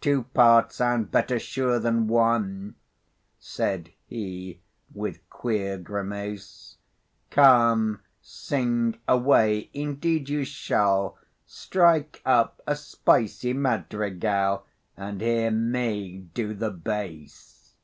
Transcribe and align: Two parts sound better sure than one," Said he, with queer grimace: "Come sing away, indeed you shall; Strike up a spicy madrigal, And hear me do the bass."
Two 0.00 0.24
parts 0.24 0.74
sound 0.74 1.12
better 1.12 1.38
sure 1.38 1.78
than 1.78 2.08
one," 2.08 2.74
Said 3.38 3.92
he, 4.08 4.62
with 4.92 5.20
queer 5.30 5.78
grimace: 5.78 6.78
"Come 7.30 8.00
sing 8.20 8.98
away, 9.06 9.70
indeed 9.72 10.28
you 10.28 10.44
shall; 10.44 11.18
Strike 11.46 12.20
up 12.26 12.60
a 12.66 12.74
spicy 12.74 13.52
madrigal, 13.52 14.66
And 14.96 15.20
hear 15.20 15.52
me 15.52 16.18
do 16.34 16.52
the 16.52 16.72
bass." 16.72 17.74